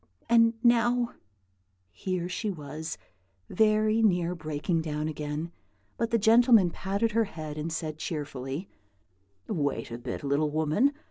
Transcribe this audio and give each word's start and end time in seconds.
And 0.27 0.55
now" 0.63 1.13
Here 1.91 2.27
she 2.27 2.49
was 2.49 2.97
very 3.51 4.01
near 4.01 4.33
breaking 4.33 4.81
down 4.81 5.07
again; 5.07 5.51
but 5.95 6.09
the 6.09 6.17
gentleman 6.17 6.71
patted 6.71 7.11
her 7.11 7.25
head 7.25 7.55
and 7.55 7.71
said, 7.71 7.99
cheerfully, 7.99 8.67
"Wait 9.47 9.91
a 9.91 9.99
bit, 9.99 10.23
little 10.23 10.49
woman! 10.49 10.95